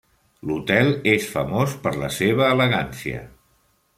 [0.51, 3.23] L’hotel és famós per la seva elegància.